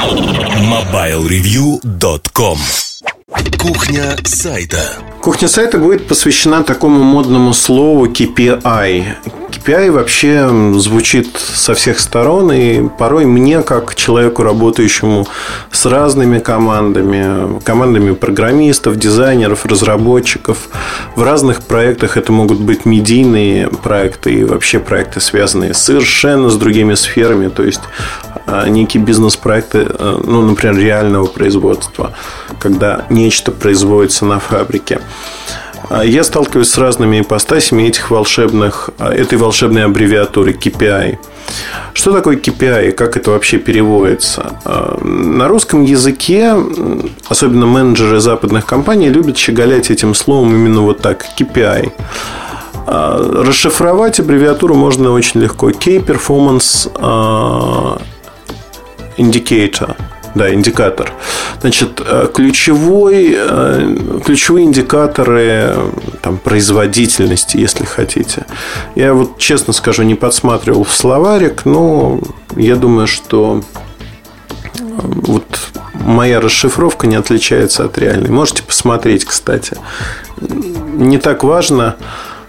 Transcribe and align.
MobileReview.com 0.00 2.58
Кухня 3.58 4.16
сайта 4.24 5.09
Кухня 5.20 5.48
сайта 5.48 5.76
будет 5.76 6.08
посвящена 6.08 6.62
такому 6.62 7.04
модному 7.04 7.52
слову 7.52 8.06
KPI. 8.06 9.04
KPI 9.50 9.90
вообще 9.90 10.48
звучит 10.78 11.36
со 11.36 11.74
всех 11.74 12.00
сторон, 12.00 12.50
и 12.52 12.88
порой 12.88 13.26
мне, 13.26 13.60
как 13.60 13.94
человеку, 13.94 14.42
работающему 14.42 15.26
с 15.70 15.84
разными 15.84 16.38
командами, 16.38 17.60
командами 17.60 18.14
программистов, 18.14 18.96
дизайнеров, 18.96 19.66
разработчиков, 19.66 20.70
в 21.16 21.22
разных 21.22 21.64
проектах 21.64 22.16
это 22.16 22.32
могут 22.32 22.58
быть 22.58 22.86
медийные 22.86 23.68
проекты 23.68 24.32
и 24.32 24.44
вообще 24.44 24.78
проекты, 24.78 25.20
связанные 25.20 25.74
совершенно 25.74 26.48
с 26.48 26.56
другими 26.56 26.94
сферами, 26.94 27.48
то 27.48 27.62
есть 27.62 27.82
а, 28.46 28.68
некие 28.68 29.02
бизнес-проекты, 29.02 29.86
а, 29.88 30.20
ну, 30.24 30.42
например, 30.42 30.78
реального 30.78 31.26
производства, 31.26 32.14
когда 32.58 33.04
нечто 33.10 33.52
производится 33.52 34.24
на 34.24 34.40
фабрике. 34.40 35.00
А, 35.88 36.04
я 36.04 36.24
сталкиваюсь 36.24 36.68
с 36.68 36.78
разными 36.78 37.20
ипостасями 37.20 37.84
этих 37.84 38.10
волшебных, 38.10 38.90
этой 38.98 39.38
волшебной 39.38 39.84
аббревиатуры 39.84 40.52
KPI. 40.52 41.18
Что 41.94 42.12
такое 42.12 42.36
KPI 42.36 42.92
как 42.92 43.16
это 43.16 43.32
вообще 43.32 43.58
переводится? 43.58 44.52
На 45.02 45.48
русском 45.48 45.82
языке, 45.82 46.54
особенно 47.28 47.66
менеджеры 47.66 48.20
западных 48.20 48.66
компаний, 48.66 49.08
любят 49.08 49.36
щеголять 49.36 49.90
этим 49.90 50.14
словом 50.14 50.54
именно 50.54 50.82
вот 50.82 51.00
так– 51.00 51.26
KPI. 51.38 51.90
Расшифровать 52.86 54.20
аббревиатуру 54.20 54.74
можно 54.74 55.10
очень 55.10 55.40
легко. 55.40 55.70
Key 55.70 56.04
Performance 56.04 56.88
Indicator. 59.16 59.96
Да, 60.34 60.52
индикатор. 60.52 61.12
Значит, 61.60 62.00
э, 62.04 62.28
ключевой, 62.32 63.34
э, 63.36 63.96
ключевые 64.24 64.64
индикаторы 64.66 65.74
там, 66.22 66.38
производительности, 66.38 67.56
если 67.56 67.84
хотите. 67.84 68.46
Я 68.94 69.14
вот, 69.14 69.38
честно 69.38 69.72
скажу, 69.72 70.02
не 70.04 70.14
подсматривал 70.14 70.84
в 70.84 70.92
словарик, 70.92 71.64
но 71.64 72.20
я 72.56 72.76
думаю, 72.76 73.06
что 73.08 73.62
э, 74.78 74.80
вот 74.80 75.46
моя 75.94 76.40
расшифровка 76.40 77.06
не 77.06 77.16
отличается 77.16 77.84
от 77.84 77.98
реальной. 77.98 78.30
Можете 78.30 78.62
посмотреть, 78.62 79.24
кстати. 79.24 79.76
Не 80.94 81.18
так 81.18 81.42
важно, 81.42 81.96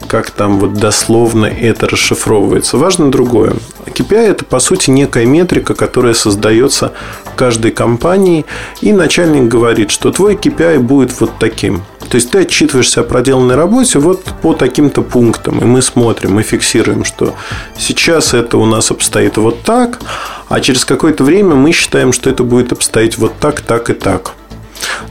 как 0.07 0.29
там 0.29 0.59
вот 0.59 0.73
дословно 0.73 1.45
это 1.45 1.87
расшифровывается. 1.87 2.77
Важно 2.77 3.11
другое. 3.11 3.53
KPI– 3.85 4.17
это, 4.17 4.45
по 4.45 4.59
сути, 4.59 4.89
некая 4.89 5.25
метрика, 5.25 5.73
которая 5.73 6.13
создается 6.13 6.93
каждой 7.41 7.71
компании, 7.71 8.45
и 8.81 8.93
начальник 8.93 9.47
говорит, 9.47 9.89
что 9.89 10.11
твой 10.11 10.35
KPI 10.35 10.77
будет 10.77 11.19
вот 11.19 11.31
таким. 11.39 11.81
То 12.07 12.17
есть 12.17 12.29
ты 12.29 12.41
отчитываешься 12.41 13.01
о 13.01 13.03
проделанной 13.03 13.55
работе 13.55 13.97
вот 13.97 14.23
по 14.43 14.53
таким-то 14.53 15.01
пунктам, 15.01 15.57
и 15.57 15.65
мы 15.65 15.81
смотрим, 15.81 16.35
мы 16.35 16.43
фиксируем, 16.43 17.03
что 17.03 17.33
сейчас 17.75 18.35
это 18.35 18.59
у 18.59 18.65
нас 18.67 18.91
обстоит 18.91 19.37
вот 19.37 19.63
так, 19.63 20.01
а 20.49 20.59
через 20.59 20.85
какое-то 20.85 21.23
время 21.23 21.55
мы 21.55 21.71
считаем, 21.71 22.13
что 22.13 22.29
это 22.29 22.43
будет 22.43 22.73
обстоять 22.73 23.17
вот 23.17 23.33
так, 23.39 23.61
так 23.61 23.89
и 23.89 23.93
так. 23.93 24.33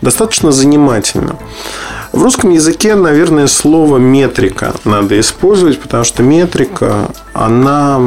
Достаточно 0.00 0.52
занимательно. 0.52 1.36
В 2.12 2.22
русском 2.22 2.50
языке, 2.50 2.96
наверное, 2.96 3.46
слово 3.46 3.98
метрика 3.98 4.74
надо 4.84 5.18
использовать, 5.20 5.80
потому 5.80 6.02
что 6.02 6.24
метрика, 6.24 7.10
она 7.34 8.00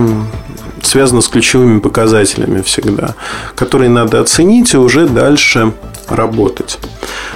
связана 0.82 1.22
с 1.22 1.30
ключевыми 1.30 1.80
показателями 1.80 2.62
всегда, 2.62 3.16
которые 3.56 3.90
надо 3.90 4.20
оценить 4.20 4.74
и 4.74 4.78
уже 4.78 5.08
дальше 5.08 5.72
работать. 6.10 6.80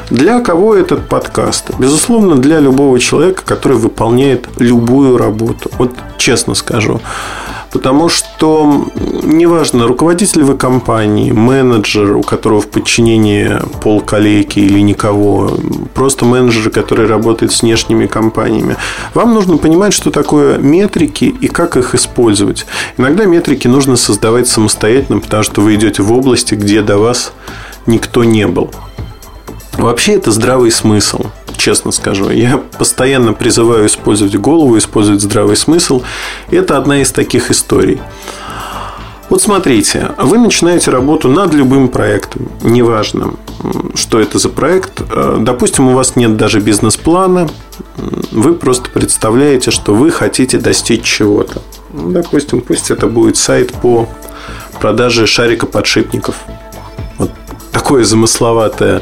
Для 0.10 0.42
кого 0.42 0.76
этот 0.76 1.08
подкаст? 1.08 1.72
Безусловно, 1.80 2.36
для 2.36 2.60
любого 2.60 3.00
человека, 3.00 3.44
который 3.46 3.78
выполняет 3.78 4.48
любую 4.58 5.18
работу. 5.18 5.72
Вот 5.78 5.92
честно 6.18 6.54
скажу. 6.54 7.00
Потому 7.72 8.10
что 8.10 8.88
неважно, 8.96 9.88
руководитель 9.88 10.44
вы 10.44 10.56
компании, 10.56 11.32
менеджер, 11.32 12.16
у 12.16 12.22
которого 12.22 12.62
в 12.62 12.68
подчинении 12.68 13.52
пол 13.82 14.02
коллеги 14.02 14.60
или 14.60 14.80
никого, 14.80 15.58
просто 15.94 16.26
менеджер, 16.26 16.70
который 16.70 17.08
работает 17.08 17.52
с 17.52 17.62
внешними 17.62 18.08
компаниями, 18.08 18.78
вам 19.14 19.34
нужно 19.34 19.58
понимать, 19.58 19.94
что 19.94 20.12
такое 20.12 20.58
метрики 20.58 21.26
и 21.26 21.48
как 21.48 21.78
их 21.78 21.94
использовать. 21.94 22.66
Иногда 22.98 23.26
метрики 23.26 23.68
нужно 23.68 23.96
создавать 23.98 24.48
самостоятельно, 24.48 25.20
потому 25.20 25.44
что 25.44 25.62
вы 25.62 25.76
идете 25.76 26.02
в 26.04 26.12
области, 26.14 26.56
где 26.56 26.82
до 26.82 26.98
вас 26.98 27.34
никто 27.86 28.24
не 28.24 28.48
был. 28.48 28.72
Вообще 29.78 30.14
это 30.14 30.32
здравый 30.32 30.72
смысл 30.72 31.28
честно 31.58 31.92
скажу. 31.92 32.30
Я 32.30 32.58
постоянно 32.78 33.34
призываю 33.34 33.88
использовать 33.88 34.36
голову, 34.38 34.78
использовать 34.78 35.22
здравый 35.22 35.56
смысл. 35.58 36.02
Это 36.50 36.78
одна 36.78 37.02
из 37.02 37.12
таких 37.12 37.52
историй. 37.52 38.00
Вот 39.30 39.42
смотрите, 39.42 40.12
вы 40.18 40.38
начинаете 40.38 40.90
работу 40.92 41.28
над 41.28 41.54
любым 41.54 41.90
проектом, 41.90 42.50
неважно, 42.62 43.34
что 43.94 44.22
это 44.22 44.40
за 44.40 44.48
проект. 44.48 45.02
Э, 45.12 45.38
допустим, 45.42 45.90
у 45.90 45.94
вас 45.94 46.16
нет 46.16 46.38
даже 46.38 46.62
бизнес-плана, 46.62 47.50
вы 48.32 48.54
просто 48.54 48.90
представляете, 48.90 49.72
что 49.72 49.94
вы 49.94 50.12
хотите 50.12 50.60
достичь 50.60 51.04
чего-то. 51.04 51.62
Допустим, 51.92 52.62
пусть 52.62 52.90
это 52.90 53.08
будет 53.08 53.36
сайт 53.36 53.74
по 53.74 54.08
продаже 54.80 55.28
шарика 55.28 55.66
подшипников. 55.66 56.36
Вот 57.18 57.32
такое 57.74 58.06
замысловатое 58.06 59.02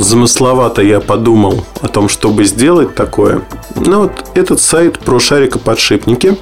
замысловато 0.00 0.82
я 0.82 1.00
подумал 1.00 1.64
о 1.80 1.88
том, 1.88 2.08
чтобы 2.08 2.44
сделать 2.44 2.94
такое. 2.94 3.42
Ну 3.74 4.02
вот 4.02 4.12
этот 4.34 4.60
сайт 4.60 4.98
про 4.98 5.18
шарикоподшипники 5.18 6.36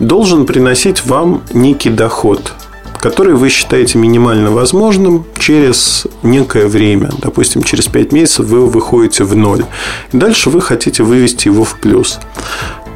должен 0.00 0.46
приносить 0.46 1.04
вам 1.04 1.42
некий 1.52 1.90
доход, 1.90 2.52
который 3.00 3.34
вы 3.34 3.50
считаете 3.50 3.98
минимально 3.98 4.50
возможным 4.50 5.24
через 5.38 6.06
некое 6.22 6.66
время. 6.68 7.10
Допустим, 7.18 7.62
через 7.62 7.86
5 7.86 8.12
месяцев 8.12 8.46
вы 8.46 8.66
выходите 8.66 9.24
в 9.24 9.36
ноль. 9.36 9.64
Дальше 10.12 10.50
вы 10.50 10.60
хотите 10.60 11.02
вывести 11.02 11.48
его 11.48 11.64
в 11.64 11.78
плюс. 11.80 12.18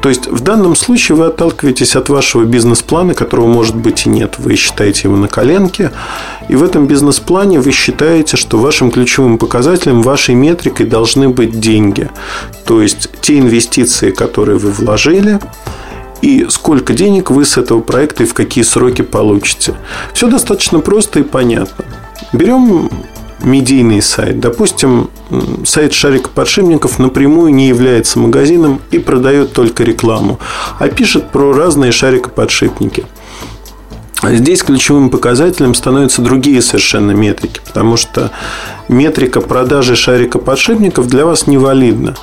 То 0.01 0.09
есть 0.09 0.27
в 0.27 0.39
данном 0.39 0.75
случае 0.75 1.17
вы 1.17 1.25
отталкиваетесь 1.25 1.95
от 1.95 2.09
вашего 2.09 2.43
бизнес-плана, 2.43 3.13
которого 3.13 3.47
может 3.47 3.75
быть 3.75 4.05
и 4.05 4.09
нет. 4.09 4.35
Вы 4.37 4.55
считаете 4.55 5.01
его 5.09 5.17
на 5.17 5.27
коленке. 5.27 5.91
И 6.47 6.55
в 6.55 6.63
этом 6.63 6.87
бизнес-плане 6.87 7.59
вы 7.59 7.71
считаете, 7.71 8.37
что 8.37 8.57
вашим 8.57 8.91
ключевым 8.91 9.37
показателем, 9.37 10.01
вашей 10.01 10.35
метрикой 10.35 10.85
должны 10.85 11.29
быть 11.29 11.59
деньги. 11.59 12.09
То 12.65 12.81
есть 12.81 13.09
те 13.21 13.39
инвестиции, 13.39 14.11
которые 14.11 14.57
вы 14.57 14.71
вложили, 14.71 15.39
и 16.21 16.47
сколько 16.49 16.93
денег 16.93 17.31
вы 17.31 17.45
с 17.45 17.57
этого 17.57 17.81
проекта 17.81 18.23
и 18.23 18.25
в 18.25 18.33
какие 18.33 18.63
сроки 18.63 19.01
получите. 19.01 19.75
Все 20.13 20.29
достаточно 20.29 20.79
просто 20.79 21.19
и 21.19 21.23
понятно. 21.23 21.85
Берем 22.33 22.89
медийный 23.43 24.01
сайт. 24.01 24.39
Допустим, 24.39 25.09
сайт 25.65 25.93
Шарик 25.93 26.29
подшипников 26.29 26.99
напрямую 26.99 27.53
не 27.53 27.67
является 27.67 28.19
магазином 28.19 28.81
и 28.91 28.99
продает 28.99 29.53
только 29.53 29.83
рекламу, 29.83 30.39
а 30.79 30.87
пишет 30.89 31.31
про 31.31 31.53
разные 31.53 31.91
шарикоподшипники. 31.91 33.05
Здесь 34.21 34.63
ключевым 34.63 35.09
показателем 35.09 35.73
становятся 35.73 36.21
другие 36.21 36.61
совершенно 36.61 37.11
метрики, 37.11 37.61
потому 37.65 37.95
что 37.95 38.31
метрика 38.89 39.39
продажи 39.39 39.95
шарикоподшипников 39.95 41.07
для 41.07 41.25
вас 41.25 41.47
невалидна. 41.47 42.15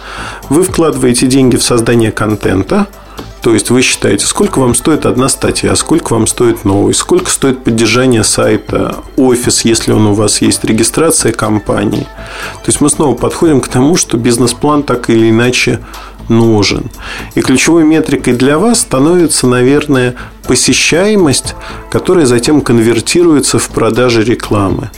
Вы 0.50 0.62
вкладываете 0.62 1.26
деньги 1.26 1.56
в 1.56 1.62
создание 1.62 2.12
контента– 2.12 2.86
то 3.42 3.54
есть 3.54 3.70
вы 3.70 3.82
считаете, 3.82 4.26
сколько 4.26 4.58
вам 4.58 4.74
стоит 4.74 5.06
одна 5.06 5.28
статья, 5.28 5.74
сколько 5.76 6.14
вам 6.14 6.26
стоит 6.26 6.64
новый, 6.64 6.94
сколько 6.94 7.30
стоит 7.30 7.62
поддержание 7.62 8.24
сайта, 8.24 8.96
офис, 9.16 9.64
если 9.64 9.92
он 9.92 10.06
у 10.06 10.14
вас 10.14 10.42
есть, 10.42 10.64
регистрация 10.64 11.32
компании. 11.32 12.06
То 12.54 12.66
есть 12.66 12.80
мы 12.80 12.90
снова 12.90 13.14
подходим 13.14 13.60
к 13.60 13.68
тому, 13.68 13.96
что 13.96 14.16
бизнес-план 14.16 14.82
так 14.82 15.10
или 15.10 15.30
иначе 15.30 15.80
нужен. 16.28 16.90
И 17.34 17.40
ключевой 17.40 17.84
метрикой 17.84 18.34
для 18.34 18.58
вас 18.58 18.80
становится, 18.80 19.46
наверное, 19.46 20.16
посещаемость, 20.46 21.54
которая 21.90 22.26
затем 22.26 22.60
конвертируется 22.60 23.58
в 23.58 23.68
продажи 23.68 24.24
рекламы. 24.24 24.90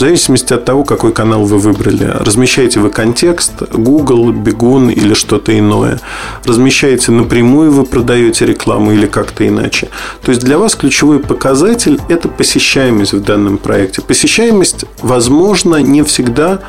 Зависимости 0.00 0.54
от 0.54 0.64
того, 0.64 0.84
какой 0.84 1.12
канал 1.12 1.44
вы 1.44 1.58
выбрали. 1.58 2.04
Размещаете 2.04 2.80
вы 2.80 2.88
контекст, 2.88 3.52
Google, 3.70 4.32
Бегун 4.32 4.88
или 4.88 5.12
что-то 5.12 5.58
иное. 5.58 6.00
Размещаете 6.46 7.12
напрямую, 7.12 7.70
вы 7.70 7.84
продаете 7.84 8.46
рекламу 8.46 8.92
или 8.92 9.06
как-то 9.06 9.46
иначе. 9.46 9.90
То 10.22 10.30
есть 10.30 10.42
для 10.42 10.56
вас 10.56 10.74
ключевой 10.74 11.18
показатель– 11.18 12.00
это 12.08 12.30
посещаемость 12.30 13.12
в 13.12 13.22
данном 13.22 13.58
проекте. 13.58 14.00
Посещаемость, 14.00 14.86
возможно, 15.02 15.76
не 15.82 16.02
всегда 16.02 16.60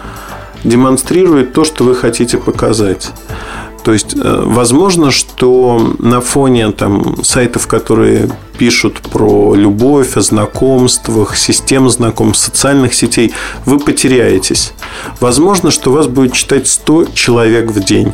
демонстрирует 0.66 1.54
то, 1.54 1.64
что 1.64 1.86
вы 1.86 1.96
хотите 1.96 2.38
показать. 2.38 3.12
То 3.84 3.94
есть, 3.94 4.16
э, 4.16 4.44
возможно, 4.46 5.12
что 5.12 5.96
на 6.00 6.22
фоне 6.22 6.72
там, 6.72 7.24
сайтов, 7.24 7.68
которые 7.68 8.30
пишут 8.58 9.00
про 9.00 9.56
любовь, 9.56 10.18
о 10.18 10.22
знакомствах, 10.22 11.36
систем 11.36 11.90
знакомств, 11.90 12.46
социальных 12.46 12.94
сетей, 12.94 13.34
вы 13.66 13.80
потеряетесь. 13.80 14.74
Возможно, 15.20 15.72
что 15.72 15.92
вас 15.92 16.08
будет 16.08 16.34
читать 16.34 16.68
100 16.68 17.06
человек 17.16 17.72
в 17.72 17.84
день. 17.84 18.14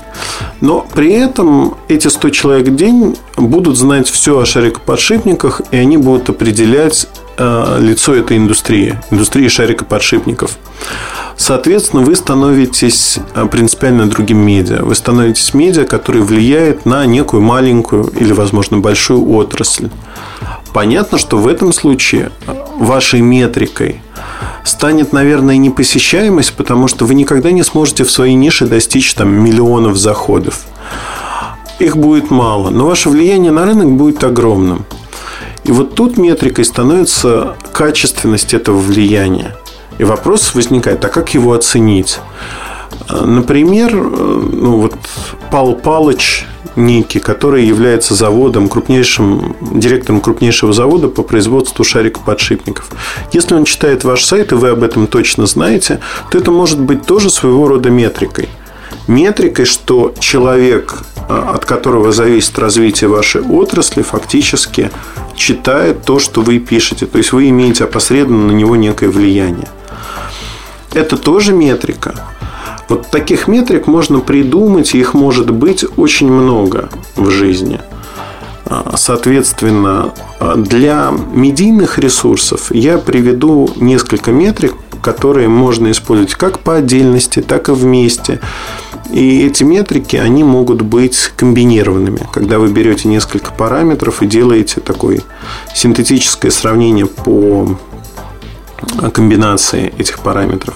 Но 0.62 0.88
при 0.94 1.12
этом 1.12 1.76
эти 1.90 2.08
100 2.08 2.30
человек 2.30 2.68
в 2.68 2.76
день 2.76 3.18
будут 3.36 3.78
знать 3.78 4.08
все 4.08 4.40
о 4.40 4.46
шарикоподшипниках, 4.46 5.62
и 5.72 5.78
они 5.78 5.98
будут 5.98 6.30
определять 6.30 7.08
лицо 7.38 8.16
этой 8.16 8.38
индустрии, 8.38 9.00
индустрии 9.12 9.48
шарикоподшипников. 9.48 10.58
Соответственно, 11.38 12.02
вы 12.02 12.16
становитесь 12.16 13.20
э, 13.36 13.46
принципиально 13.46 14.10
другим 14.10 14.40
медиа. 14.40 14.84
Вы 14.84 14.96
становитесь 14.96 15.54
медиа, 15.54 15.86
который 15.86 16.24
влияет 16.24 16.86
на 16.86 17.06
некую 17.06 17.44
маленькую 17.44 18.08
или, 18.08 18.34
возможно, 18.34 18.80
большую 18.80 19.30
отрасль. 19.30 19.90
Понятно, 20.74 21.20
что 21.20 21.38
в 21.38 21.48
этом 21.48 21.74
случае 21.74 22.32
э, 22.48 22.56
вашей 22.80 23.22
метрикой 23.22 24.02
станет, 24.64 25.14
наверное, 25.14 25.58
не 25.58 25.70
посещаемость, 25.70 26.56
потому 26.56 26.88
что 26.88 27.06
вы 27.06 27.14
никогда 27.14 27.52
не 27.52 27.64
сможете 27.64 28.04
в 28.04 28.12
своей 28.12 28.34
нише 28.34 28.66
достичь 28.66 29.14
там, 29.14 29.30
миллионов 29.30 29.96
заходов. 29.96 30.66
Их 31.78 31.96
будет 31.96 32.32
мало, 32.32 32.72
но 32.72 32.88
ваше 32.88 33.10
влияние 33.10 33.52
на 33.52 33.66
рынок 33.66 33.92
будет 33.92 34.24
огромным. 34.24 34.86
И 35.68 35.72
вот 35.72 35.96
тут 35.96 36.18
метрикой 36.18 36.66
становится 36.66 37.56
качественность 37.74 38.54
этого 38.54 38.78
влияния. 38.78 39.56
И 40.00 40.04
вопрос 40.04 40.56
возникает, 40.56 41.04
а 41.04 41.10
как 41.10 41.34
его 41.34 41.54
оценить? 41.54 42.20
Например, 43.10 43.94
ну 43.94 44.78
вот 44.78 44.96
Пал 45.52 45.76
Палыч 45.76 46.46
некий, 46.78 47.20
который 47.20 47.66
является 47.66 48.14
заводом, 48.14 48.70
крупнейшим, 48.70 49.56
директором 49.74 50.22
крупнейшего 50.22 50.72
завода 50.72 51.10
по 51.10 51.24
производству 51.24 51.84
шарикоподшипников. 51.84 52.90
Если 53.34 53.56
он 53.56 53.66
читает 53.66 54.04
ваш 54.04 54.24
сайт, 54.24 54.52
и 54.52 54.56
вы 54.56 54.70
об 54.70 54.84
этом 54.84 55.08
точно 55.08 55.48
знаете, 55.48 56.00
то 56.32 56.38
это 56.38 56.52
может 56.52 56.80
быть 56.80 57.06
тоже 57.06 57.30
своего 57.30 57.68
рода 57.68 57.90
метрикой. 57.90 58.48
Метрикой, 59.08 59.66
что 59.66 60.14
человек, 60.20 61.04
от 61.30 61.66
которого 61.66 62.12
зависит 62.12 62.58
развитие 62.60 63.10
вашей 63.10 63.42
отрасли, 63.42 64.02
фактически 64.02 64.92
читает 65.36 66.04
то, 66.04 66.20
что 66.20 66.42
вы 66.42 66.60
пишете. 66.60 67.06
То 67.06 67.18
есть 67.18 67.32
вы 67.32 67.50
имеете 67.50 67.86
опосредованно 67.86 68.48
на 68.48 68.52
него 68.52 68.76
некое 68.76 69.10
влияние 69.10 69.68
это 70.98 71.18
тоже 71.18 71.54
метрика. 71.54 72.16
Вот 72.90 73.08
таких 73.08 73.48
метрик 73.48 73.88
можно 73.88 74.20
придумать, 74.20 74.96
и 74.96 75.00
их 75.00 75.14
может 75.14 75.52
быть 75.52 75.86
очень 75.98 76.32
много 76.32 76.90
в 77.16 77.30
жизни. 77.30 77.82
Соответственно, 78.96 80.14
для 80.56 81.12
медийных 81.34 82.00
ресурсов 82.00 82.72
я 82.72 82.98
приведу 82.98 83.70
несколько 83.78 84.32
метрик, 84.32 84.74
которые 85.02 85.48
можно 85.48 85.92
использовать 85.92 86.34
как 86.36 86.60
по 86.60 86.76
отдельности, 86.76 87.42
так 87.42 87.70
и 87.70 87.72
вместе. 87.72 88.40
И 89.10 89.46
эти 89.46 89.64
метрики, 89.64 90.18
они 90.18 90.44
могут 90.44 90.82
быть 90.82 91.32
комбинированными, 91.38 92.28
когда 92.34 92.60
вы 92.60 92.68
берете 92.68 93.08
несколько 93.08 93.52
параметров 93.52 94.22
и 94.22 94.28
делаете 94.28 94.82
такое 94.82 95.22
синтетическое 95.74 96.52
сравнение 96.52 97.06
по 97.06 97.78
комбинации 99.14 99.94
этих 99.98 100.20
параметров. 100.20 100.76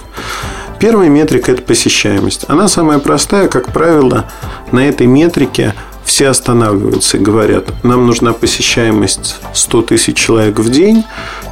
Первая 0.78 1.08
метрика– 1.08 1.52
это 1.52 1.62
посещаемость. 1.62 2.46
Она 2.48 2.68
самая 2.68 2.98
простая, 2.98 3.48
как 3.48 3.72
правило, 3.72 4.30
на 4.72 4.88
этой 4.88 5.06
метрике 5.06 5.74
все 6.12 6.28
останавливаются 6.28 7.16
и 7.16 7.20
говорят, 7.20 7.72
нам 7.82 8.04
нужна 8.06 8.34
посещаемость 8.34 9.36
100 9.54 9.82
тысяч 9.82 10.14
человек 10.14 10.58
в 10.58 10.68
день, 10.68 11.04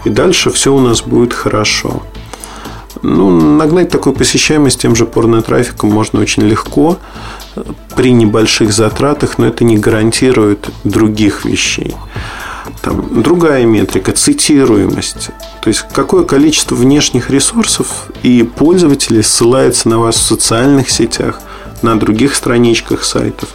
и 0.05 0.11
дальше 0.11 0.51
все 0.51 0.75
у 0.75 0.81
нас 0.81 1.01
будет 1.01 1.33
хорошо. 1.33 2.03
Ну, 3.01 3.31
нагнать 3.31 3.89
такую 3.89 4.15
посещаемость 4.15 4.83
тем 4.83 4.95
же 4.95 5.07
порно-трафиком 5.07 5.89
можно 5.89 6.21
очень 6.21 6.43
легко 6.43 6.99
при 7.97 8.13
небольших 8.13 8.71
затратах, 8.75 9.39
но 9.39 9.47
это 9.47 9.65
не 9.65 9.79
гарантирует 9.79 10.69
других 10.85 11.47
вещей. 11.47 11.97
Там 12.83 13.23
другая 13.23 13.65
метрика– 13.65 14.13
цитируемость. 14.15 15.31
То 15.63 15.69
есть, 15.69 15.87
какое 15.91 16.25
количество 16.25 16.75
внешних 16.75 17.31
ресурсов 17.31 18.11
и 18.23 18.43
пользователей 18.43 19.23
ссылается 19.23 19.89
на 19.89 20.01
вас 20.01 20.17
в 20.17 20.23
социальных 20.23 20.91
сетях, 20.91 21.41
на 21.83 21.99
других 21.99 22.35
страничках 22.35 23.05
сайтов. 23.05 23.49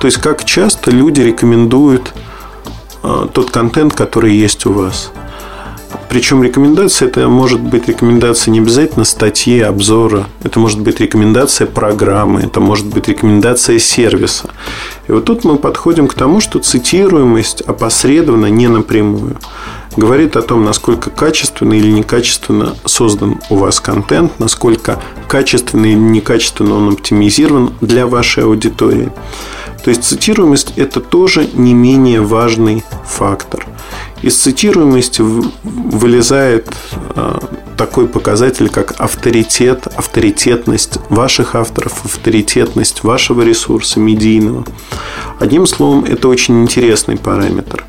То 0.00 0.06
есть, 0.06 0.18
как 0.18 0.44
часто 0.44 0.90
люди 0.90 1.20
рекомендуют 1.20 2.12
э, 3.02 3.26
тот 3.32 3.50
контент, 3.50 3.94
который 3.94 4.34
есть 4.34 4.66
у 4.66 4.72
вас. 4.72 5.12
Причем 6.08 6.42
рекомендация 6.42 7.08
это 7.08 7.28
может 7.28 7.60
быть 7.60 7.88
рекомендация 7.88 8.50
не 8.50 8.58
обязательно 8.58 9.04
статьи, 9.04 9.60
обзора. 9.60 10.26
Это 10.42 10.58
может 10.58 10.80
быть 10.80 11.00
рекомендация 11.00 11.66
программы, 11.66 12.40
это 12.40 12.60
может 12.60 12.86
быть 12.86 13.08
рекомендация 13.08 13.78
сервиса. 13.78 14.50
И 15.08 15.12
вот 15.12 15.24
тут 15.24 15.44
мы 15.44 15.56
подходим 15.56 16.08
к 16.08 16.14
тому, 16.14 16.40
что 16.40 16.58
цитируемость 16.58 17.60
опосредованно, 17.60 18.46
не 18.46 18.66
напрямую, 18.66 19.36
говорит 19.96 20.36
о 20.36 20.42
том, 20.42 20.64
насколько 20.64 21.10
качественно 21.10 21.74
или 21.74 21.90
некачественно 21.90 22.74
создан 22.84 23.40
у 23.50 23.56
вас 23.56 23.80
контент, 23.80 24.38
насколько 24.38 25.00
качественно 25.28 25.86
или 25.86 25.94
некачественно 25.94 26.74
он 26.76 26.92
оптимизирован 26.94 27.74
для 27.80 28.06
вашей 28.06 28.44
аудитории. 28.44 29.10
То 29.84 29.90
есть 29.90 30.04
цитируемость– 30.04 30.74
это 30.76 31.00
тоже 31.00 31.48
не 31.54 31.72
менее 31.72 32.20
важный 32.20 32.84
фактор. 33.06 33.66
Из 34.20 34.36
цитируемости 34.36 35.22
вылезает 35.62 36.68
а, 37.16 37.42
такой 37.78 38.06
показатель, 38.06 38.68
как 38.68 39.00
авторитет, 39.00 39.86
авторитетность 39.96 40.98
ваших 41.08 41.54
авторов, 41.54 42.04
авторитетность 42.04 43.02
вашего 43.02 43.40
ресурса 43.40 43.98
медийного. 43.98 44.66
Одним 45.38 45.66
словом, 45.66 46.04
это 46.04 46.28
очень 46.28 46.62
интересный 46.62 47.16
параметр. 47.16 47.86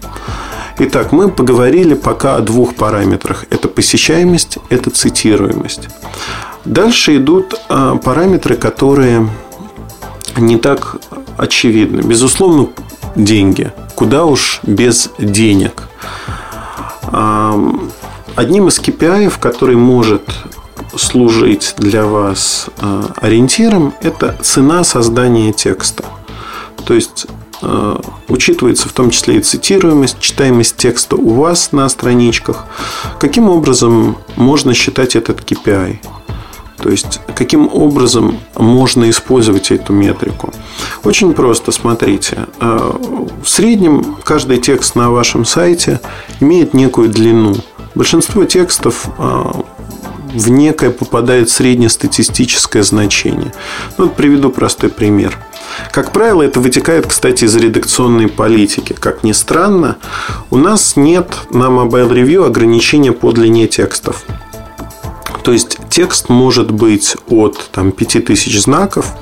Итак, 0.80 1.12
мы 1.12 1.30
поговорили 1.30 1.94
пока 1.94 2.38
о 2.38 2.42
двух 2.42 2.76
параметрах. 2.76 3.46
Это 3.50 3.68
посещаемость, 3.68 4.58
это 4.70 4.90
цитируемость. 4.90 5.90
Дальше 6.66 7.18
идут 7.18 7.60
а, 7.70 7.98
параметры, 7.98 8.56
которые 8.56 9.28
не 10.38 10.58
так 10.58 10.98
очевидны. 11.38 12.02
Безусловно, 12.02 12.70
деньги. 13.16 13.72
Куда 13.96 14.26
уж 14.26 14.62
без 14.64 15.10
денег. 15.18 15.84
Одним 17.04 18.70
из 18.70 18.80
KPI, 18.80 19.34
который 19.40 19.76
может 19.76 20.24
служить 20.96 21.76
для 21.78 22.06
вас 22.06 22.68
а, 22.80 23.12
ориентиром, 23.18 23.94
это 24.02 24.36
цена 24.42 24.84
создания 24.84 25.52
текста. 25.52 26.06
То 26.86 26.94
есть 26.94 27.28
а, 27.28 27.41
учитывается 28.28 28.90
в 28.90 28.94
том 28.94 29.12
числе 29.12 29.38
и 29.38 29.42
цитируемость, 29.42 30.20
читаемость 30.20 30.78
текста 30.78 31.16
у 31.16 31.34
вас 31.34 31.72
на 31.72 31.88
страничках. 31.90 32.66
Каким 33.20 33.50
образом 33.50 34.18
можно 34.36 34.74
считать 34.74 35.16
этот 35.16 35.42
KPI? 35.42 36.00
То 36.82 36.90
есть, 36.90 37.20
каким 37.36 37.70
образом 37.72 38.40
можно 38.56 39.08
использовать 39.10 39.70
эту 39.72 39.94
метрику? 39.94 40.52
Очень 41.04 41.34
просто, 41.34 41.72
смотрите. 41.72 42.48
А, 42.60 43.00
в 43.44 43.48
среднем 43.48 44.18
каждый 44.24 44.60
текст 44.60 44.96
на 44.96 45.12
вашем 45.12 45.46
сайте 45.46 46.00
имеет 46.40 46.74
некую 46.74 47.10
длину. 47.10 47.56
Большинство 47.94 48.46
текстов 48.46 49.08
а, 49.20 49.64
в 50.34 50.50
некое 50.50 50.90
попадает 50.90 51.52
среднестатистическое 51.52 52.82
значение. 52.82 53.54
Ну, 53.98 54.06
вот 54.06 54.16
приведу 54.16 54.50
простой 54.50 54.90
пример. 54.90 55.38
Как 55.92 56.12
правило, 56.12 56.42
это 56.42 56.60
вытекает, 56.60 57.08
кстати, 57.08 57.46
из 57.46 57.56
редакционной 57.56 58.28
политики. 58.28 58.94
Как 58.94 59.24
ни 59.24 59.32
странно, 59.32 59.98
у 60.50 60.58
нас 60.58 60.96
нет 60.96 61.36
на 61.50 61.66
Mobile 61.66 62.10
Review 62.10 62.46
ограничения 62.46 63.12
по 63.12 63.32
длине 63.32 63.68
текстов. 63.68 64.24
То 65.44 65.52
есть 65.52 65.78
текст 65.90 66.30
может 66.30 66.72
быть 66.72 67.16
от 67.28 67.70
там, 67.72 67.92
5000 67.92 68.60
знаков, 68.60 69.14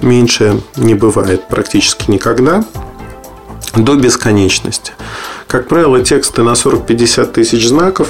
меньше 0.00 0.60
не 0.76 0.94
бывает 0.94 1.48
практически 1.48 2.10
никогда, 2.10 2.64
до 3.74 3.94
бесконечности. 3.94 4.92
Как 5.46 5.68
правило, 5.68 6.02
тексты 6.02 6.42
на 6.42 6.52
40-50 6.52 7.32
тысяч 7.32 7.68
знаков 7.68 8.08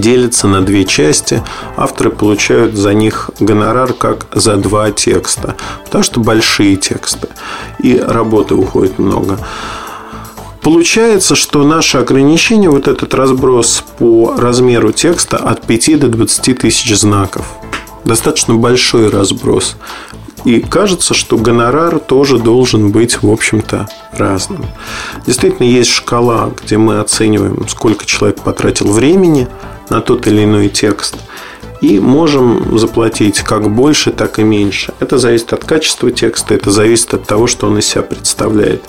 делятся 0.00 0.48
на 0.48 0.60
две 0.60 0.84
части. 0.84 1.42
Авторы 1.76 2.10
получают 2.10 2.74
за 2.74 2.94
них 2.94 3.30
гонорар 3.40 3.92
как 3.92 4.26
за 4.32 4.56
два 4.56 4.90
текста, 4.90 5.56
потому 5.84 6.04
что 6.04 6.20
большие 6.20 6.76
тексты 6.76 7.28
и 7.80 7.98
работы 7.98 8.54
уходит 8.54 8.98
много. 8.98 9.38
Получается, 10.62 11.34
что 11.34 11.62
наше 11.62 11.98
ограничение, 11.98 12.70
вот 12.70 12.88
этот 12.88 13.12
разброс 13.12 13.84
по 13.98 14.34
размеру 14.38 14.92
текста 14.92 15.36
от 15.36 15.66
5 15.66 16.00
до 16.00 16.08
20 16.08 16.58
тысяч 16.58 16.96
знаков. 16.96 17.44
Достаточно 18.04 18.54
большой 18.54 19.10
разброс. 19.10 19.76
И 20.44 20.60
кажется, 20.60 21.14
что 21.14 21.38
гонорар 21.38 21.98
тоже 21.98 22.38
должен 22.38 22.90
быть, 22.90 23.22
в 23.22 23.30
общем-то, 23.30 23.88
разным. 24.12 24.64
Действительно, 25.26 25.66
есть 25.66 25.90
шкала, 25.90 26.50
где 26.62 26.76
мы 26.76 27.00
оцениваем, 27.00 27.66
сколько 27.68 28.04
человек 28.04 28.40
потратил 28.40 28.92
времени 28.92 29.48
на 29.90 30.00
тот 30.00 30.26
или 30.26 30.44
иной 30.44 30.68
текст– 30.68 31.16
и 31.84 32.00
можем 32.00 32.78
заплатить 32.78 33.40
как 33.40 33.70
больше, 33.70 34.10
так 34.10 34.38
и 34.38 34.42
меньше. 34.42 34.94
Это 35.00 35.18
зависит 35.18 35.52
от 35.52 35.64
качества 35.64 36.10
текста, 36.10 36.54
это 36.54 36.70
зависит 36.70 37.12
от 37.12 37.26
того, 37.26 37.46
что 37.46 37.66
он 37.66 37.78
из 37.78 37.86
себя 37.86 38.02
представляет. 38.02 38.82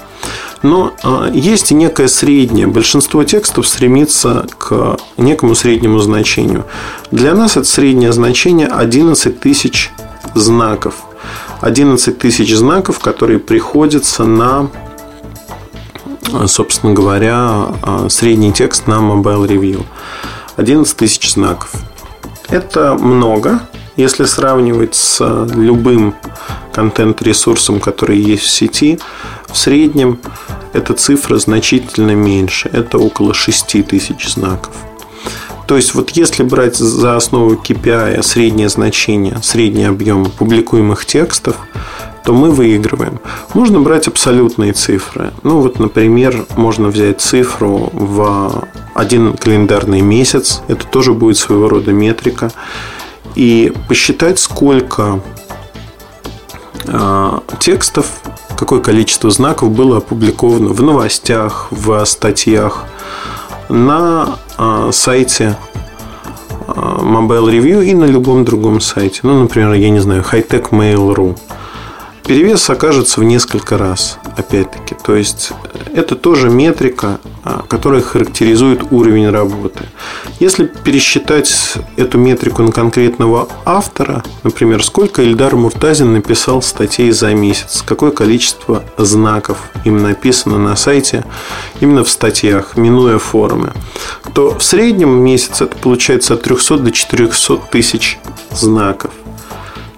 Но 0.63 0.93
э, 1.03 1.31
есть 1.33 1.71
некое 1.71 2.07
среднее. 2.07 2.67
Большинство 2.67 3.23
текстов 3.25 3.67
стремится 3.67 4.47
к 4.57 4.97
некому 5.17 5.55
среднему 5.55 5.99
значению. 5.99 6.65
Для 7.11 7.35
нас 7.35 7.57
это 7.57 7.67
среднее 7.67 8.13
значение 8.13 8.67
11 8.67 9.41
тысяч 9.41 9.91
знаков. 10.33 10.95
11 11.59 12.17
тысяч 12.17 12.55
знаков, 12.55 12.99
которые 12.99 13.39
приходятся 13.39 14.23
на, 14.23 14.69
собственно 16.47 16.93
говоря, 16.93 17.67
э, 17.83 18.07
средний 18.09 18.53
текст 18.53 18.87
на 18.87 18.99
Mobile 18.99 19.47
Review. 19.47 19.83
11 20.57 20.95
тысяч 20.95 21.31
знаков. 21.31 21.71
Это 22.50 22.95
много, 22.95 23.62
если 23.95 24.25
сравнивать 24.25 24.95
с 24.95 25.19
любым 25.53 26.15
контент-ресурсом, 26.74 27.79
который 27.79 28.19
есть 28.19 28.43
в 28.43 28.50
сети. 28.50 29.00
В 29.47 29.57
среднем 29.57 30.19
эта 30.74 30.93
цифра 30.93 31.38
значительно 31.38 32.12
меньше. 32.12 32.69
Это 32.71 32.97
около 32.97 33.33
6 33.33 33.88
тысяч 33.88 34.27
знаков. 34.27 34.74
То 35.67 35.77
есть, 35.77 35.95
вот 35.95 36.12
если 36.12 36.43
брать 36.43 36.75
за 36.75 37.15
основу 37.15 37.55
KPI 37.55 38.21
среднее 38.21 38.69
значение, 38.69 39.39
средний 39.41 39.85
объем 39.85 40.25
публикуемых 40.25 41.05
текстов, 41.05 41.55
то 42.25 42.34
мы 42.34 42.50
выигрываем. 42.50 43.20
Можно 43.53 43.79
брать 43.79 44.08
абсолютные 44.08 44.74
цифры. 44.74 45.32
Ну, 45.44 45.62
вот, 45.62 45.79
например, 45.79 46.46
можно 46.58 46.88
взять 46.88 47.22
цифру 47.22 47.89
в 47.94 48.67
один 48.96 49.34
календарный 49.34 50.01
месяц. 50.01 50.62
Это 50.67 50.88
тоже 50.88 51.13
будет 51.13 51.38
своего 51.38 51.70
рода 51.70 51.94
метрика. 51.94 52.51
И 53.36 53.72
посчитать, 53.88 54.39
сколько 54.39 55.22
э, 56.88 57.39
текстов, 57.60 58.08
какое 58.58 58.79
количество 58.79 59.29
знаков 59.29 59.70
было 59.70 59.98
опубликовано 59.98 60.70
в 60.70 60.82
новостях, 60.82 61.67
в 61.70 62.03
статьях 62.05 62.86
на 63.70 64.39
э, 64.58 64.89
сайте 64.91 65.58
э, 66.67 66.72
Mobile 66.72 67.51
Review 67.51 67.86
и 67.86 67.94
на 67.94 68.05
любом 68.05 68.46
другом 68.46 68.82
сайте. 68.82 69.20
Ну, 69.22 69.41
например, 69.41 69.74
я 69.74 69.91
не 69.91 70.00
знаю, 70.00 70.24
Hightech 70.24 70.72
Mail.ru 70.72 71.38
перевес 72.25 72.70
окажется 72.70 73.22
в 73.22 73.24
несколько 73.24 73.77
раз, 73.77 74.17
опять-таки. 74.36 74.96
То 74.96 75.15
есть, 75.15 75.51
это 75.94 76.15
тоже 76.15 76.50
метрика, 76.50 77.20
а, 77.44 77.63
которая 77.67 78.01
характеризует 78.01 78.91
уровень 78.91 79.29
работы. 79.29 79.86
Если 80.39 80.65
пересчитать 80.65 81.75
эту 81.96 82.17
метрику 82.17 82.63
на 82.63 82.72
конкретного 82.72 83.48
автора, 83.63 84.24
например, 84.44 84.84
сколько 84.84 85.22
Ильдар 85.22 85.55
Муртазин 85.55 86.13
написал 86.13 86.62
статей 86.62 87.12
за 87.12 87.34
месяц, 87.34 87.84
какое 87.86 88.12
количество 88.12 88.84
знаков 88.98 89.58
им 89.84 90.01
написано 90.01 90.58
на 90.58 90.75
сайте, 90.75 91.24
именно 91.79 92.03
в 92.03 92.10
статьях, 92.10 92.75
минуя 92.75 93.20
форумы, 93.20 93.72
то 94.34 94.58
в 94.58 94.63
среднем 94.63 95.12
месяц 95.12 95.62
это 95.62 95.77
получается 95.77 96.34
от 96.34 96.41
300 96.41 96.77
до 96.79 96.91
400 96.91 97.58
тысяч 97.72 98.20
знаков. 98.51 99.12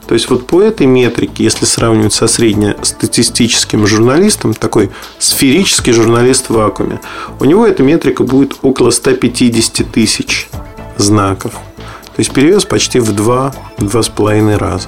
То 0.08 0.14
есть 0.14 0.30
вот 0.30 0.48
по 0.48 0.62
этой 0.62 0.88
метрике, 0.88 1.44
если 1.44 1.66
сравнивать 1.66 2.14
со 2.14 2.28
среднестатистическим 2.28 3.86
журналистом, 3.86 4.54
такой 4.54 4.90
сферический 5.20 5.92
журналист 5.92 6.50
в 6.50 6.54
вакууме, 6.54 7.02
у 7.40 7.46
него 7.46 7.68
эта 7.68 7.84
метрика 7.84 8.24
будет 8.24 8.56
около 8.62 8.92
150 8.92 9.92
тысяч 9.92 10.50
знаков. 10.98 11.52
То 11.52 12.20
есть 12.20 12.32
перевес 12.32 12.64
почти 12.64 13.00
в 13.00 13.12
2-2,5 13.12 14.58
раза. 14.58 14.88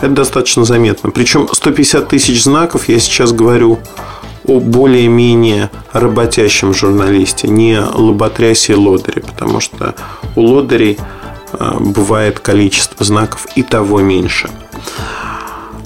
Это 0.00 0.10
достаточно 0.10 0.64
заметно. 0.64 1.10
Причем 1.10 1.48
150 1.50 2.08
тысяч 2.08 2.42
знаков, 2.42 2.88
я 2.88 3.00
сейчас 3.00 3.32
говорю 3.32 3.78
о 4.44 4.60
более-менее 4.60 5.70
работящем 5.92 6.74
журналисте, 6.74 7.48
не 7.48 7.80
лоботрясе 7.80 8.74
лодыре, 8.74 9.22
потому 9.22 9.60
что 9.60 9.94
у 10.36 10.42
лодырей 10.42 10.98
Э, 10.98 11.21
бывает 11.80 12.40
количество 12.40 13.04
знаков 13.04 13.46
и 13.54 13.62
того 13.62 14.00
меньше. 14.00 14.50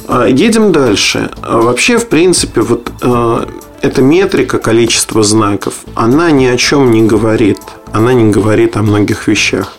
А, 0.09 0.27
едем 0.27 0.73
дальше. 0.73 1.31
А, 1.43 1.61
вообще, 1.61 1.99
в 1.99 2.09
принципе, 2.09 2.61
вот 2.61 2.91
э, 3.03 3.47
эта 3.83 4.03
метрика 4.03 4.59
количества 4.59 5.23
знаков, 5.23 5.75
она 5.95 6.31
ни 6.31 6.47
о 6.47 6.57
чем 6.57 6.91
не 6.93 7.03
говорит. 7.03 7.59
Она 7.93 8.13
не 8.13 8.31
говорит 8.31 8.77
о 8.77 8.83
многих 8.83 9.27
вещах. 9.27 9.73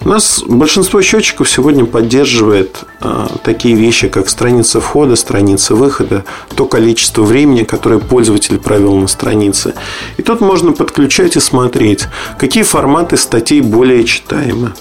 У 0.00 0.08
нас 0.08 0.42
большинство 0.46 1.02
счетчиков 1.02 1.48
сегодня 1.48 1.84
поддерживает 1.84 2.84
э, 3.00 3.26
такие 3.44 3.76
вещи, 3.76 4.08
как 4.08 4.28
страница 4.28 4.80
входа, 4.80 5.14
страница 5.14 5.74
выхода, 5.74 6.24
то 6.56 6.66
количество 6.66 7.22
времени, 7.22 7.64
которое 7.64 8.00
пользователь 8.00 8.58
провел 8.58 8.96
на 8.96 9.08
странице. 9.08 9.74
И 10.16 10.22
тут 10.22 10.40
можно 10.40 10.72
подключать 10.72 11.36
и 11.36 11.40
смотреть, 11.40 12.06
какие 12.38 12.62
форматы 12.62 13.16
статей 13.16 13.60
более 13.60 14.04
читаемы 14.04 14.72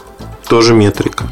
тоже 0.50 0.74
метрика. 0.74 1.26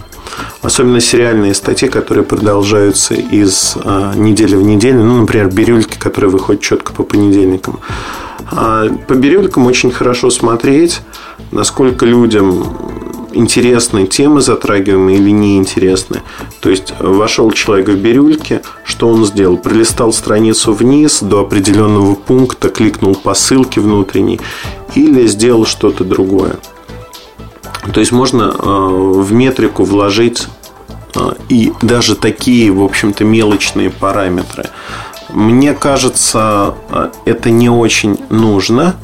Особенно 0.61 1.01
сериальные 1.01 1.53
статьи, 1.53 1.89
которые 1.89 2.23
продолжаются 2.23 3.15
из 3.15 3.75
а, 3.83 4.13
недели 4.15 4.55
в 4.55 4.63
неделю. 4.63 5.03
Ну, 5.03 5.21
например, 5.21 5.49
бирюльки, 5.49 5.97
которые 5.97 6.29
выходят 6.29 6.61
четко 6.61 6.93
по 6.93 7.03
понедельникам. 7.03 7.79
А 8.51 8.87
по 9.07 9.13
бирюлькам 9.13 9.65
очень 9.65 9.91
хорошо 9.91 10.29
смотреть, 10.29 11.01
насколько 11.51 12.05
людям 12.05 12.77
интересны 13.33 14.07
темы 14.07 14.41
затрагиваемые 14.41 15.17
или 15.17 15.31
неинтересны. 15.31 16.21
То 16.59 16.69
есть 16.69 16.93
вошел 16.99 17.51
человек 17.51 17.89
в 17.89 17.95
бирюльке, 17.95 18.61
что 18.83 19.09
он 19.09 19.25
сделал? 19.25 19.57
Пролистал 19.57 20.13
страницу 20.13 20.73
вниз 20.73 21.21
до 21.21 21.41
определенного 21.41 22.15
пункта, 22.15 22.69
кликнул 22.69 23.15
по 23.15 23.33
ссылке 23.33 23.81
внутренней 23.81 24.39
или 24.95 25.27
сделал 25.27 25.65
что-то 25.65 26.03
другое. 26.03 26.57
То 27.93 27.99
есть 27.99 28.11
можно 28.11 28.43
э, 28.43 28.61
в 28.61 29.31
метрику 29.31 29.83
вложить 29.83 30.47
э, 31.15 31.19
и 31.49 31.73
даже 31.81 32.15
такие, 32.15 32.71
в 32.71 32.83
общем-то, 32.83 33.23
мелочные 33.23 33.89
параметры. 33.89 34.69
Мне 35.29 35.73
кажется, 35.73 36.75
э, 36.89 37.09
это 37.25 37.49
не 37.49 37.69
очень 37.69 38.17
нужно. 38.29 38.95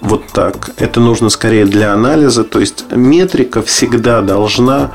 Вот 0.00 0.26
так. 0.32 0.70
Это 0.78 1.00
нужно 1.00 1.30
скорее 1.30 1.64
для 1.64 1.92
анализа. 1.92 2.44
То 2.44 2.58
есть 2.58 2.84
метрика 2.90 3.62
всегда 3.62 4.20
должна 4.20 4.90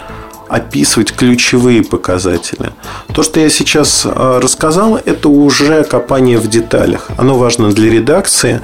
описывать 0.50 1.14
ключевые 1.14 1.84
показатели. 1.84 2.72
То, 3.14 3.22
что 3.22 3.40
я 3.40 3.50
сейчас 3.50 4.06
рассказал, 4.06 4.98
это 5.04 5.28
уже 5.28 5.84
копание 5.84 6.38
в 6.38 6.48
деталях. 6.48 7.10
Оно 7.18 7.38
важно 7.38 7.72
для 7.72 7.90
редакции, 7.90 8.62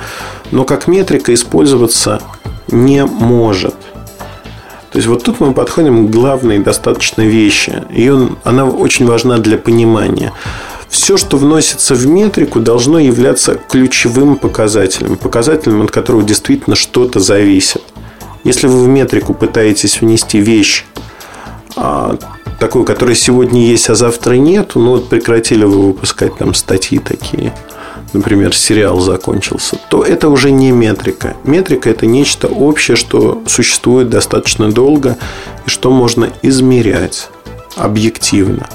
но 0.52 0.64
как 0.64 0.88
метрика 0.88 1.34
использоваться 1.34 2.22
не 2.70 3.06
может. 3.06 3.76
То 4.94 5.00
есть 5.00 5.08
вот 5.08 5.24
тут 5.24 5.40
мы 5.40 5.54
подходим 5.54 6.08
к 6.08 6.12
главной 6.12 6.60
достаточно 6.60 7.24
вещи. 7.24 7.84
И 7.90 8.10
он, 8.10 8.38
она 8.44 8.66
очень 8.66 9.08
важна 9.08 9.40
для 9.40 9.58
понимания. 9.58 10.34
Все, 10.88 11.18
что 11.18 11.38
вносится 11.38 11.96
в 11.96 12.06
метрику, 12.06 12.60
должно 12.60 13.00
являться 13.00 13.56
ключевым 13.56 14.36
показателем. 14.36 15.18
Показателем, 15.18 15.82
от 15.82 15.90
которого 15.90 16.22
действительно 16.22 16.76
что-то 16.76 17.20
зависит. 17.20 17.82
Если 18.44 18.68
вы 18.68 18.84
в 18.84 18.88
метрику 18.88 19.34
пытаетесь 19.34 20.00
внести 20.00 20.38
вещь, 20.38 20.86
а, 21.76 22.16
такую, 22.60 22.86
которая 22.86 23.16
сегодня 23.16 23.66
есть, 23.66 23.90
а 23.90 23.96
завтра 23.96 24.36
нет, 24.36 24.74
ну 24.76 24.92
вот 24.92 25.10
прекратили 25.10 25.66
вы 25.66 25.88
выпускать 25.88 26.38
там 26.38 26.54
статьи 26.54 27.00
такие– 27.00 27.52
например, 28.14 28.56
сериал 28.56 29.00
закончился, 29.00 29.78
то 29.90 30.04
это 30.04 30.30
уже 30.30 30.52
не 30.52 30.72
метрика. 30.72 31.36
Метрика– 31.44 31.90
это 31.92 32.06
нечто 32.06 32.48
общее, 32.48 32.96
что 32.96 33.42
существует 33.48 34.10
достаточно 34.10 34.72
долго 34.72 35.18
и 35.66 35.70
что 35.70 35.92
можно 35.92 36.30
измерять 36.42 37.30
объективно. 37.76 38.68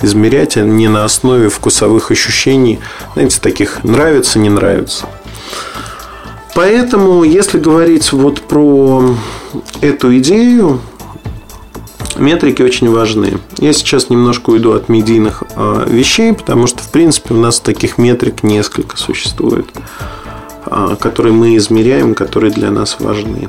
Измерять 0.00 0.56
не 0.56 0.88
на 0.88 1.04
основе 1.04 1.48
вкусовых 1.48 2.10
ощущений, 2.10 2.80
знаете, 3.14 3.40
таких 3.40 3.82
нравится, 3.84 4.38
не 4.38 4.50
нравится. 4.50 5.06
Поэтому, 6.54 7.24
если 7.24 7.58
говорить 7.58 8.12
вот 8.12 8.42
про 8.42 9.16
эту 9.80 10.18
идею, 10.18 10.80
Метрики 12.16 12.60
очень 12.60 12.90
важны. 12.90 13.38
Я 13.58 13.72
сейчас 13.72 14.10
немножко 14.10 14.50
уйду 14.50 14.72
от 14.72 14.88
медийных 14.88 15.41
вещей, 15.56 16.32
потому 16.32 16.66
что, 16.66 16.82
в 16.82 16.90
принципе, 16.90 17.34
у 17.34 17.36
нас 17.38 17.60
таких 17.60 17.98
метрик 17.98 18.42
несколько 18.42 18.96
существует, 18.96 19.66
э, 20.66 20.96
которые 20.98 21.32
мы 21.32 21.56
измеряем, 21.56 22.14
которые 22.14 22.52
для 22.52 22.70
нас 22.70 22.96
важны. 22.98 23.48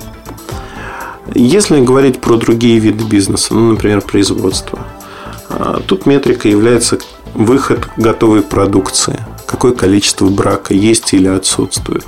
Если 1.34 1.80
говорить 1.80 2.20
про 2.20 2.36
другие 2.36 2.80
виды 2.80 3.04
бизнеса, 3.04 3.54
ну, 3.54 3.72
например, 3.72 4.02
производство, 4.02 4.80
э, 5.50 5.80
тут 5.86 6.06
метрика 6.06 6.48
является 6.48 7.00
выход 7.34 7.88
готовой 7.98 8.42
продукции, 8.42 9.20
какое 9.46 9.74
количество 9.74 10.28
брака 10.28 10.74
есть 10.74 11.14
или 11.14 11.28
отсутствует. 11.28 12.06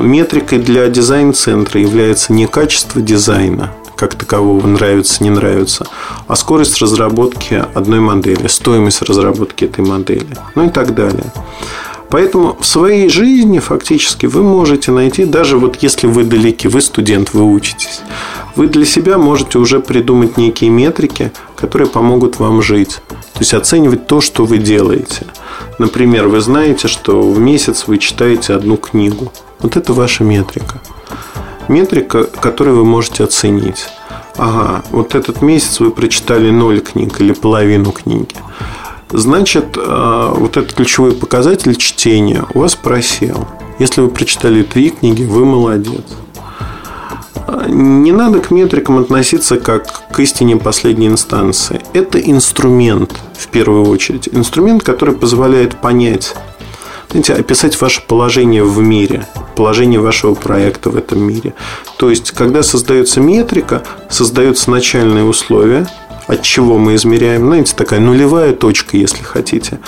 Метрикой 0.00 0.58
для 0.58 0.88
дизайн-центра 0.88 1.80
является 1.80 2.32
не 2.32 2.46
качество 2.46 3.02
дизайна, 3.02 3.72
как 3.96 4.14
такового 4.14 4.66
нравится, 4.66 5.22
не 5.24 5.30
нравится, 5.30 5.86
а 6.28 6.36
скорость 6.36 6.78
разработки 6.78 7.64
одной 7.74 8.00
модели, 8.00 8.46
стоимость 8.46 9.02
разработки 9.02 9.64
этой 9.64 9.84
модели, 9.84 10.36
ну 10.54 10.66
и 10.66 10.70
так 10.70 10.94
далее. 10.94 11.32
Поэтому 12.08 12.56
в 12.60 12.64
своей 12.64 13.08
жизни 13.08 13.58
фактически 13.58 14.26
вы 14.26 14.42
можете 14.42 14.92
найти, 14.92 15.24
даже 15.24 15.58
вот 15.58 15.76
если 15.82 16.06
вы 16.06 16.24
далеки, 16.24 16.68
вы 16.68 16.80
студент, 16.80 17.34
вы 17.34 17.42
учитесь, 17.42 18.00
вы 18.54 18.68
для 18.68 18.86
себя 18.86 19.18
можете 19.18 19.58
уже 19.58 19.80
придумать 19.80 20.36
некие 20.36 20.70
метрики, 20.70 21.32
которые 21.56 21.88
помогут 21.88 22.38
вам 22.38 22.62
жить. 22.62 23.00
То 23.08 23.40
есть 23.40 23.54
оценивать 23.54 24.06
то, 24.06 24.20
что 24.20 24.44
вы 24.44 24.58
делаете. 24.58 25.26
Например, 25.78 26.28
вы 26.28 26.40
знаете, 26.40 26.88
что 26.88 27.20
в 27.20 27.38
месяц 27.38 27.84
вы 27.86 27.98
читаете 27.98 28.54
одну 28.54 28.76
книгу. 28.76 29.32
Вот 29.60 29.76
это 29.76 29.92
ваша 29.92 30.22
метрика. 30.24 30.80
Метрика, 31.68 32.24
которую 32.24 32.76
вы 32.78 32.84
можете 32.84 33.24
оценить. 33.24 33.88
Ага, 34.36 34.84
вот 34.90 35.14
этот 35.14 35.42
месяц 35.42 35.80
вы 35.80 35.90
прочитали 35.90 36.50
ноль 36.50 36.80
книг 36.80 37.20
или 37.20 37.32
половину 37.32 37.92
книги. 37.92 38.36
Значит, 39.10 39.76
э, 39.76 40.32
вот 40.36 40.56
этот 40.56 40.74
ключевой 40.74 41.12
показатель 41.12 41.74
чтения 41.76 42.44
у 42.54 42.60
вас 42.60 42.74
просел. 42.74 43.46
Если 43.78 44.00
вы 44.00 44.08
прочитали 44.08 44.62
три 44.62 44.90
книги, 44.90 45.24
вы 45.24 45.44
молодец. 45.44 46.04
Не 47.68 48.12
надо 48.12 48.40
к 48.40 48.50
метрикам 48.50 48.98
относиться 48.98 49.58
как 49.58 50.08
к 50.10 50.18
истине 50.18 50.56
последней 50.56 51.06
инстанции. 51.06 51.80
Это 51.92 52.18
инструмент, 52.18 53.14
в 53.34 53.48
первую 53.48 53.84
очередь. 53.84 54.28
Инструмент, 54.32 54.82
который 54.82 55.14
позволяет 55.14 55.76
понять, 55.76 56.34
знаете, 57.16 57.40
описать 57.40 57.80
ваше 57.80 58.02
положение 58.06 58.62
в 58.62 58.78
мире, 58.80 59.26
положение 59.54 60.00
вашего 60.00 60.34
проекта 60.34 60.90
в 60.90 60.96
этом 60.96 61.22
мире. 61.22 61.54
То 61.96 62.10
есть, 62.10 62.32
когда 62.32 62.62
создается 62.62 63.20
метрика, 63.20 63.82
создаются 64.10 64.70
начальные 64.70 65.24
условия– 65.24 65.88
от 66.26 66.42
чего 66.42 66.76
мы 66.76 66.96
измеряем, 66.96 67.46
знаете, 67.46 67.72
такая 67.76 68.00
нулевая 68.00 68.52
точка, 68.52 68.96
если 68.96 69.22
хотите. 69.22 69.78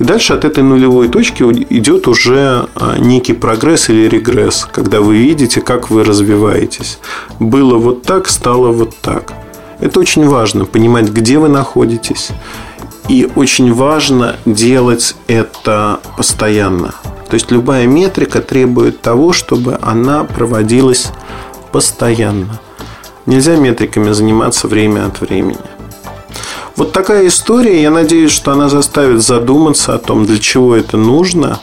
И 0.00 0.04
дальше 0.04 0.32
от 0.32 0.44
этой 0.44 0.64
нулевой 0.64 1.08
точки 1.08 1.44
идет 1.44 2.08
уже 2.08 2.66
а, 2.74 2.98
некий 2.98 3.32
прогресс 3.32 3.88
или 3.90 4.08
регресс, 4.08 4.66
когда 4.72 5.00
вы 5.00 5.18
видите, 5.18 5.60
как 5.60 5.90
вы 5.90 6.02
развиваетесь. 6.02 6.98
Было 7.38 7.76
вот 7.78 8.02
так, 8.02 8.28
стало 8.28 8.72
вот 8.72 8.96
так. 9.02 9.32
Это 9.78 10.00
очень 10.00 10.26
важно, 10.26 10.64
понимать, 10.64 11.10
где 11.10 11.38
вы 11.38 11.48
находитесь. 11.48 12.30
И 13.08 13.30
очень 13.36 13.72
важно 13.72 14.36
делать 14.46 15.14
это 15.26 16.00
постоянно. 16.16 16.94
То 17.28 17.34
есть 17.34 17.50
любая 17.50 17.86
метрика 17.86 18.40
требует 18.40 19.02
того, 19.02 19.32
чтобы 19.32 19.78
она 19.82 20.24
проводилась 20.24 21.08
постоянно. 21.72 22.60
Нельзя 23.26 23.56
метриками 23.56 24.12
заниматься 24.12 24.68
время 24.68 25.06
от 25.06 25.20
времени. 25.20 25.58
Вот 26.76 26.92
такая 26.92 27.28
история. 27.28 27.80
Я 27.82 27.90
надеюсь, 27.90 28.32
что 28.32 28.52
она 28.52 28.68
заставит 28.68 29.22
задуматься 29.22 29.94
о 29.94 29.98
том, 29.98 30.26
для 30.26 30.38
чего 30.38 30.74
это 30.74 30.96
нужно. 30.96 31.60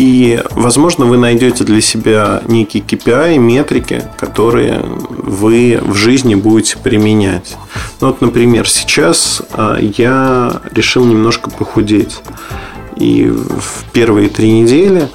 И, 0.00 0.42
возможно, 0.52 1.04
вы 1.04 1.18
найдете 1.18 1.62
для 1.62 1.82
себя 1.82 2.40
некие 2.46 2.82
KPI, 2.82 3.36
метрики, 3.36 4.02
которые 4.16 4.82
вы 4.82 5.78
в 5.82 5.94
жизни 5.94 6.34
будете 6.34 6.78
применять. 6.78 7.58
Ну, 8.00 8.06
вот, 8.06 8.22
например, 8.22 8.66
сейчас 8.66 9.42
а, 9.52 9.76
я 9.78 10.62
решил 10.72 11.04
немножко 11.04 11.50
похудеть. 11.50 12.16
И 12.96 13.26
в 13.26 13.84
первые 13.92 14.30
три 14.30 14.50
недели 14.50 15.06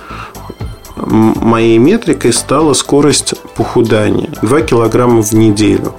моей 0.96 1.80
метрикой 1.80 2.32
стала 2.32 2.74
скорость 2.74 3.34
похудания. 3.56 4.30
2 4.44 4.62
килограмма 4.62 5.24
в 5.24 5.34
неделю 5.34 5.96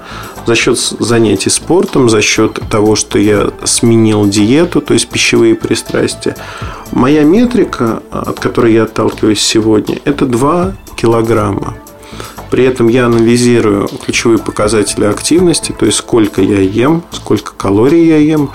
за 0.46 0.54
счет 0.54 0.78
занятий 0.78 1.50
спортом, 1.50 2.08
за 2.08 2.22
счет 2.22 2.60
того, 2.70 2.96
что 2.96 3.18
я 3.18 3.50
сменил 3.64 4.26
диету, 4.26 4.80
то 4.80 4.94
есть 4.94 5.08
пищевые 5.08 5.54
пристрастия. 5.54 6.36
Моя 6.92 7.24
метрика, 7.24 8.02
от 8.10 8.38
которой 8.38 8.72
я 8.72 8.84
отталкиваюсь 8.84 9.40
сегодня, 9.40 9.98
это 10.04 10.26
2 10.26 10.74
килограмма. 10.96 11.74
При 12.50 12.64
этом 12.64 12.88
я 12.88 13.06
анализирую 13.06 13.88
ключевые 14.04 14.38
показатели 14.38 15.04
активности, 15.04 15.74
то 15.76 15.84
есть 15.84 15.98
сколько 15.98 16.40
я 16.40 16.60
ем, 16.60 17.02
сколько 17.10 17.52
калорий 17.52 18.06
я 18.06 18.18
ем, 18.18 18.50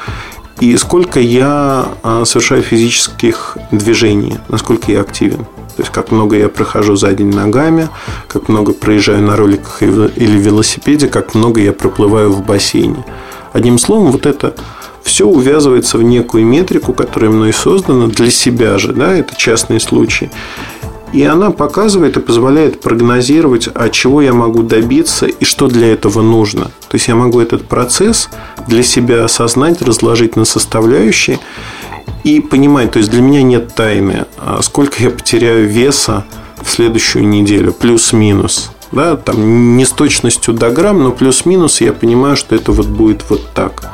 и 0.62 0.78
сколько 0.78 1.20
я 1.20 1.90
а, 2.04 2.24
совершаю 2.24 2.62
физических 2.62 3.58
движений, 3.72 4.38
насколько 4.48 4.92
я 4.92 5.02
активен. 5.02 5.46
То 5.82 5.86
есть, 5.86 5.94
как 5.94 6.12
много 6.12 6.38
я 6.38 6.48
прохожу 6.48 6.96
за 6.96 7.12
день 7.12 7.34
ногами, 7.34 7.90
как 8.28 8.50
много 8.50 8.72
проезжаю 8.72 9.24
на 9.24 9.36
роликах 9.36 9.82
или 9.82 10.38
велосипеде, 10.38 11.08
как 11.08 11.34
много 11.34 11.60
я 11.60 11.74
проплываю 11.74 12.32
в 12.32 12.46
бассейне. 12.46 13.04
Одним 13.52 13.80
словом, 13.80 14.12
вот 14.12 14.28
это 14.28 14.54
все 15.02 15.26
увязывается 15.26 15.98
в 15.98 16.04
некую 16.04 16.46
метрику, 16.46 16.94
которая 16.94 17.32
мной 17.32 17.52
создана 17.52 18.06
для 18.06 18.30
себя 18.30 18.78
же, 18.78 18.94
да, 18.94 19.16
это 19.16 19.36
частный 19.36 19.80
случай. 19.80 20.30
И 21.14 21.24
она 21.24 21.50
показывает 21.50 22.16
и 22.16 22.20
позволяет 22.20 22.80
прогнозировать, 22.80 23.68
а 23.74 23.90
чего 23.90 24.22
я 24.22 24.34
могу 24.34 24.62
добиться 24.62 25.26
и 25.26 25.44
что 25.46 25.66
для 25.66 25.92
этого 25.92 26.22
нужно. 26.22 26.66
То 26.90 26.94
есть 26.94 27.08
я 27.08 27.16
могу 27.16 27.40
этот 27.40 27.68
процесс 27.68 28.30
для 28.68 28.84
себя 28.84 29.26
осознать, 29.26 29.82
разложить 29.82 30.36
на 30.36 30.46
составляющие 30.46 31.40
и 32.24 32.40
понимать, 32.40 32.92
то 32.92 33.00
есть 33.00 33.12
для 33.12 33.22
меня 33.22 33.42
нет 33.44 33.74
тайны, 33.74 34.26
а 34.38 34.62
сколько 34.62 35.02
я 35.04 35.10
потеряю 35.10 35.68
веса 35.68 36.26
в 36.62 36.70
следующую 36.70 37.28
неделю, 37.28 37.74
плюс-минус. 37.74 38.72
Да, 38.92 39.16
там 39.16 39.78
не 39.78 39.86
с 39.86 39.92
точностью 39.92 40.54
до 40.54 40.70
грамм, 40.70 41.02
но 41.04 41.12
плюс-минус 41.12 41.80
я 41.82 41.94
понимаю, 41.94 42.36
что 42.36 42.56
это 42.56 42.74
вот 42.74 42.88
будет 42.88 43.24
вот 43.30 43.42
так. 43.54 43.90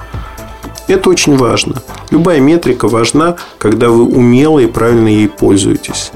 Это 0.88 1.10
очень 1.10 1.36
важно. 1.38 1.84
Любая 2.10 2.40
метрика 2.40 2.88
важна, 2.88 3.36
когда 3.60 3.90
вы 3.90 4.04
умело 4.04 4.60
и 4.60 4.68
правильно 4.68 5.08
ей 5.08 5.28
пользуетесь. 5.28 6.12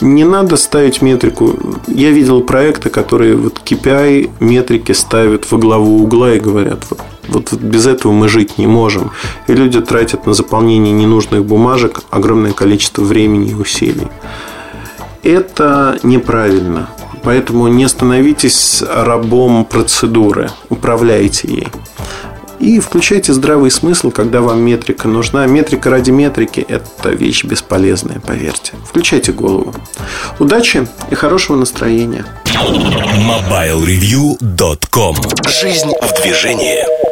Не 0.00 0.24
надо 0.24 0.56
ставить 0.56 1.00
метрику. 1.00 1.58
Я 1.86 2.10
видел 2.10 2.42
проекты, 2.42 2.90
которые 2.90 3.34
вот 3.36 3.60
KPI 3.64 4.30
метрики 4.40 4.92
ставят 4.92 5.50
во 5.50 5.58
главу 5.58 6.02
угла 6.02 6.34
и 6.34 6.38
говорят, 6.38 6.84
вот 6.90 7.00
вот 7.28 7.52
без 7.54 7.86
этого 7.86 8.12
мы 8.12 8.28
жить 8.28 8.58
не 8.58 8.66
можем. 8.66 9.12
И 9.46 9.54
люди 9.54 9.80
тратят 9.80 10.26
на 10.26 10.34
заполнение 10.34 10.92
ненужных 10.92 11.44
бумажек 11.44 12.02
огромное 12.10 12.52
количество 12.52 13.02
времени 13.02 13.50
и 13.50 13.54
усилий. 13.54 14.08
Это 15.22 15.98
неправильно. 16.02 16.88
Поэтому 17.22 17.66
не 17.66 17.88
становитесь 17.88 18.84
рабом 18.88 19.64
процедуры, 19.64 20.50
управляйте 20.68 21.48
ей. 21.48 21.68
И 22.58 22.80
включайте 22.80 23.32
здравый 23.32 23.70
смысл, 23.70 24.10
когда 24.10 24.40
вам 24.40 24.60
метрика 24.60 25.06
нужна. 25.08 25.46
Метрика 25.46 25.90
ради 25.90 26.10
метрики– 26.10 26.64
это 26.68 27.10
вещь 27.10 27.44
бесполезная, 27.44 28.18
поверьте. 28.20 28.72
Включайте 28.88 29.32
голову. 29.32 29.74
Удачи 30.38 30.88
и 31.10 31.14
хорошего 31.14 31.56
настроения. 31.56 32.24
MobileReview.com 32.46 35.16
Жизнь 35.48 35.92
в 36.00 36.22
движении. 36.22 37.05